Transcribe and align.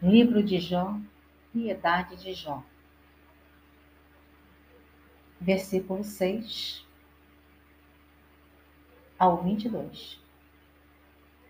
Livro 0.00 0.44
de 0.44 0.60
Jó, 0.60 0.96
Piedade 1.52 2.14
de 2.14 2.32
Jó. 2.32 2.62
Versículo 5.40 6.04
6 6.04 6.86
ao 9.18 9.42
22. 9.42 10.20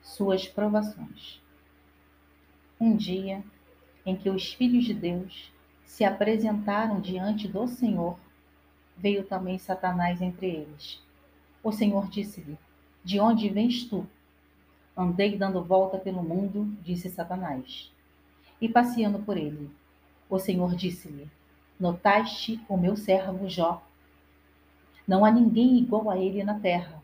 Suas 0.01 0.49
provações. 0.49 1.43
Um 2.81 2.97
dia 2.97 3.45
em 4.07 4.17
que 4.17 4.31
os 4.31 4.55
filhos 4.55 4.87
de 4.87 4.95
Deus 4.95 5.53
se 5.85 6.03
apresentaram 6.03 7.03
diante 7.03 7.47
do 7.47 7.69
Senhor, 7.69 8.19
veio 8.97 9.27
também 9.27 9.59
Satanás 9.59 10.23
entre 10.23 10.47
eles. 10.47 11.03
O 11.63 11.71
Senhor 11.71 12.09
disse-lhe: 12.09 12.57
De 13.05 13.21
onde 13.21 13.51
vens 13.51 13.85
tu? 13.85 14.09
Andei 14.97 15.37
dando 15.37 15.63
volta 15.63 15.99
pelo 15.99 16.23
mundo, 16.23 16.65
disse 16.83 17.11
Satanás 17.11 17.93
e 18.61 18.69
passeando 18.69 19.19
por 19.21 19.37
ele. 19.37 19.71
O 20.29 20.39
Senhor 20.39 20.75
disse-lhe: 20.75 21.31
Notaste 21.79 22.61
o 22.69 22.77
meu 22.77 22.97
servo 22.97 23.49
Jó? 23.49 23.83
Não 25.07 25.25
há 25.25 25.31
ninguém 25.31 25.79
igual 25.79 26.11
a 26.11 26.19
ele 26.19 26.45
na 26.45 26.59
terra, 26.59 27.03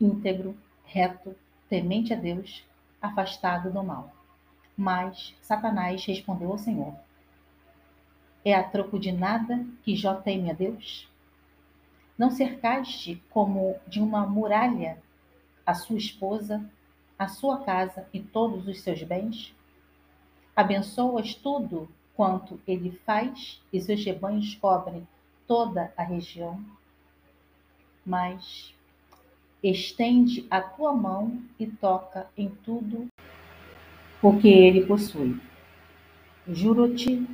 íntegro, 0.00 0.56
reto, 0.84 1.36
temente 1.68 2.12
a 2.12 2.16
Deus, 2.16 2.64
afastado 3.00 3.70
do 3.70 3.82
mal. 3.82 4.12
Mas 4.76 5.34
Satanás 5.40 6.04
respondeu 6.04 6.50
ao 6.50 6.58
Senhor: 6.58 6.94
É 8.44 8.54
a 8.54 8.62
troco 8.62 8.98
de 8.98 9.12
nada 9.12 9.64
que 9.82 9.94
Jó 9.94 10.14
teme 10.14 10.50
a 10.50 10.54
Deus? 10.54 11.08
Não 12.16 12.30
cercaste 12.30 13.22
como 13.30 13.76
de 13.86 14.00
uma 14.00 14.26
muralha 14.26 14.98
a 15.66 15.74
sua 15.74 15.96
esposa, 15.96 16.64
a 17.18 17.28
sua 17.28 17.64
casa 17.64 18.06
e 18.12 18.20
todos 18.20 18.66
os 18.66 18.80
seus 18.80 19.02
bens? 19.02 19.54
Abençoas 20.56 21.34
tudo 21.34 21.88
quanto 22.14 22.60
ele 22.64 22.92
faz 23.04 23.60
e 23.72 23.80
seus 23.80 24.04
rebanhos 24.04 24.54
cobrem 24.54 25.06
toda 25.48 25.92
a 25.96 26.02
região. 26.04 26.64
Mas 28.06 28.72
estende 29.60 30.46
a 30.48 30.60
tua 30.60 30.92
mão 30.92 31.42
e 31.58 31.66
toca 31.66 32.28
em 32.36 32.48
tudo 32.48 33.08
o 34.22 34.38
que 34.38 34.48
ele 34.48 34.86
possui. 34.86 35.40
Juro-te 36.46 37.26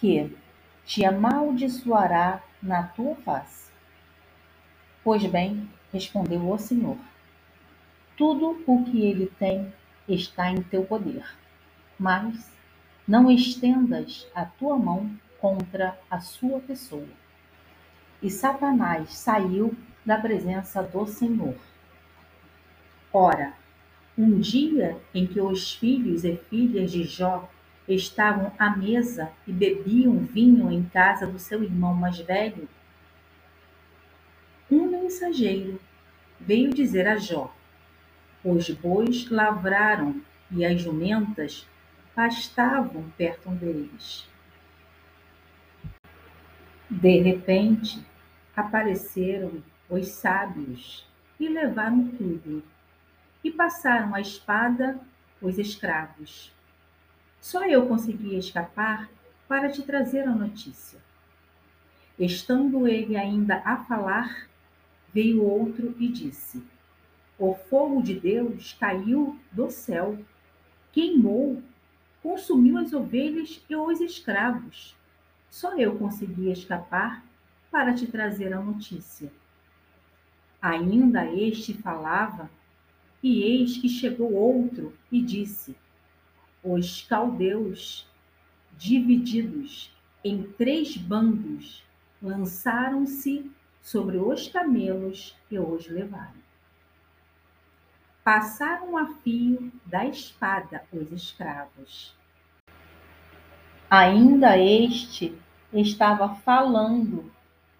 que 0.00 0.36
te 0.84 1.04
amaldiçoará 1.04 2.42
na 2.60 2.82
tua 2.82 3.14
face. 3.16 3.70
Pois 5.04 5.24
bem, 5.26 5.70
respondeu 5.92 6.50
o 6.50 6.58
Senhor, 6.58 6.98
tudo 8.16 8.60
o 8.66 8.84
que 8.84 9.04
ele 9.04 9.26
tem 9.38 9.72
está 10.08 10.50
em 10.50 10.62
teu 10.62 10.84
poder 10.84 11.24
mas 11.98 12.52
não 13.06 13.30
estendas 13.30 14.26
a 14.34 14.44
tua 14.44 14.76
mão 14.76 15.10
contra 15.40 15.98
a 16.10 16.20
sua 16.20 16.60
pessoa. 16.60 17.08
E 18.22 18.30
Satanás 18.30 19.12
saiu 19.14 19.76
da 20.04 20.18
presença 20.18 20.82
do 20.82 21.06
Senhor. 21.06 21.56
Ora, 23.12 23.52
um 24.16 24.38
dia 24.38 24.96
em 25.14 25.26
que 25.26 25.40
os 25.40 25.74
filhos 25.74 26.24
e 26.24 26.36
filhas 26.36 26.90
de 26.90 27.04
Jó 27.04 27.48
estavam 27.86 28.52
à 28.58 28.74
mesa 28.74 29.30
e 29.46 29.52
bebiam 29.52 30.18
vinho 30.20 30.70
em 30.70 30.82
casa 30.84 31.26
do 31.26 31.38
seu 31.38 31.62
irmão 31.62 31.94
mais 31.94 32.18
velho, 32.18 32.68
um 34.70 34.86
mensageiro 34.86 35.78
veio 36.40 36.72
dizer 36.72 37.06
a 37.06 37.16
Jó: 37.16 37.54
Os 38.42 38.70
bois 38.70 39.28
lavraram 39.30 40.22
e 40.50 40.64
as 40.64 40.80
jumentas 40.80 41.68
pastavam 42.14 43.10
perto 43.16 43.50
deles. 43.50 44.28
De 46.88 47.20
repente, 47.20 48.04
apareceram 48.56 49.62
os 49.90 50.08
sábios 50.08 51.06
e 51.40 51.48
levaram 51.48 52.08
tudo, 52.08 52.62
e 53.42 53.50
passaram 53.50 54.14
a 54.14 54.20
espada 54.20 54.98
os 55.42 55.58
escravos. 55.58 56.52
Só 57.40 57.66
eu 57.66 57.86
consegui 57.86 58.38
escapar 58.38 59.08
para 59.48 59.68
te 59.68 59.82
trazer 59.82 60.22
a 60.22 60.34
notícia. 60.34 60.98
Estando 62.18 62.86
ele 62.86 63.16
ainda 63.16 63.60
a 63.64 63.76
falar, 63.76 64.48
veio 65.12 65.42
outro 65.42 65.94
e 65.98 66.08
disse: 66.08 66.62
O 67.36 67.54
fogo 67.54 68.00
de 68.00 68.14
Deus 68.14 68.72
caiu 68.74 69.38
do 69.50 69.68
céu, 69.68 70.16
queimou 70.92 71.62
consumiu 72.24 72.78
as 72.78 72.94
ovelhas 72.94 73.62
e 73.68 73.76
os 73.76 74.00
escravos. 74.00 74.96
Só 75.50 75.78
eu 75.78 75.94
consegui 75.98 76.50
escapar 76.50 77.22
para 77.70 77.92
te 77.92 78.06
trazer 78.06 78.54
a 78.54 78.60
notícia. 78.60 79.30
Ainda 80.60 81.30
este 81.30 81.74
falava, 81.74 82.50
e 83.22 83.42
eis 83.42 83.76
que 83.76 83.90
chegou 83.90 84.32
outro 84.32 84.94
e 85.12 85.20
disse: 85.20 85.76
Os 86.62 87.02
caldeus, 87.02 88.08
divididos 88.78 89.94
em 90.24 90.44
três 90.44 90.96
bandos, 90.96 91.84
lançaram-se 92.22 93.50
sobre 93.82 94.16
os 94.16 94.48
camelos 94.48 95.36
e 95.50 95.58
os 95.58 95.86
levaram. 95.88 96.43
Passaram 98.24 98.96
a 98.96 99.06
fio 99.16 99.70
da 99.84 100.06
espada 100.06 100.82
os 100.90 101.12
escravos. 101.12 102.16
Ainda 103.90 104.56
este 104.56 105.36
estava 105.70 106.30
falando, 106.36 107.30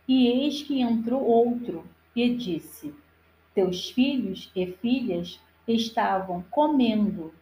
e 0.06 0.26
eis 0.26 0.62
que 0.62 0.82
entrou 0.82 1.24
outro 1.24 1.86
e 2.14 2.28
disse: 2.34 2.94
Teus 3.54 3.88
filhos 3.88 4.52
e 4.54 4.66
filhas 4.66 5.40
estavam 5.66 6.44
comendo 6.50 7.32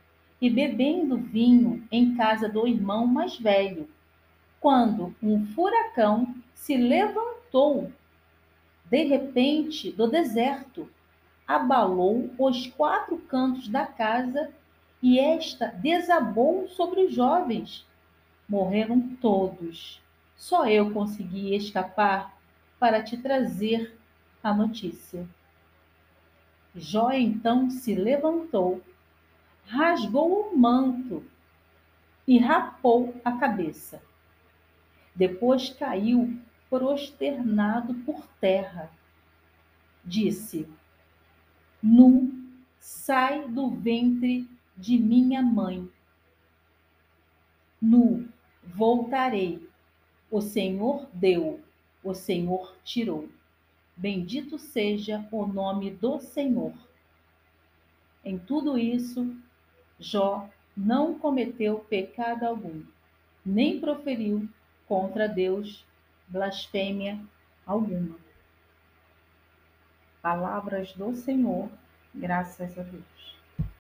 e 0.41 0.49
bebendo 0.49 1.17
vinho 1.17 1.85
em 1.91 2.15
casa 2.15 2.49
do 2.49 2.69
irmão 2.69 3.05
mais 3.05 3.37
velho, 3.37 3.89
quando 4.61 5.13
um 5.21 5.45
furacão 5.49 6.33
se 6.55 6.77
levantou 6.77 7.91
de 8.89 9.03
repente 9.03 9.91
do 9.91 10.07
deserto 10.07 10.89
abalou 11.57 12.31
os 12.39 12.67
quatro 12.67 13.19
cantos 13.19 13.69
da 13.69 13.87
casa 13.87 14.51
e 15.03 15.19
esta 15.19 15.67
desabou 15.67 16.69
sobre 16.69 17.05
os 17.05 17.15
jovens. 17.15 17.87
Morreram 18.49 19.01
todos. 19.21 20.01
Só 20.37 20.67
eu 20.67 20.93
consegui 20.93 21.55
escapar 21.55 22.37
para 22.79 23.03
te 23.03 23.17
trazer 23.17 23.97
a 24.43 24.53
notícia. 24.53 25.27
Jó 26.75 27.13
então 27.13 27.71
se 27.71 27.95
levantou, 27.95 28.81
rasgou 29.67 30.51
o 30.51 30.59
manto 30.59 31.25
e 32.27 32.39
rapou 32.39 33.15
a 33.25 33.33
cabeça. 33.33 34.03
Depois 35.15 35.69
caiu 35.69 36.39
prosternado 36.71 37.95
por 38.07 38.27
terra. 38.41 38.91
Disse: 40.05 40.67
nu 41.83 42.33
sai 42.79 43.49
do 43.49 43.71
ventre 43.71 44.49
de 44.77 44.99
minha 44.99 45.43
mãe. 45.43 45.89
Nu 47.81 48.29
voltarei. 48.65 49.69
O 50.31 50.41
Senhor 50.41 51.09
deu, 51.13 51.61
o 52.03 52.15
Senhor 52.15 52.77
tirou. 52.85 53.29
Bendito 53.97 54.59
seja 54.59 55.27
o 55.31 55.47
nome 55.47 55.91
do 55.91 56.21
Senhor. 56.21 56.73
Em 58.25 58.39
tudo 58.39 58.79
isso, 58.79 59.37
Jó 59.99 60.49
não 60.77 61.19
cometeu 61.19 61.81
pecado 61.81 62.45
algum, 62.45 62.83
nem 63.45 63.79
proferiu 63.79 64.49
contra 64.87 65.29
Deus 65.29 65.85
blasfêmia 66.29 67.21
alguma. 67.67 68.17
Palavras 70.23 70.93
do 70.93 71.13
Senhor, 71.17 71.69
graças 72.15 72.79
a 72.79 72.83
Deus. 72.83 73.42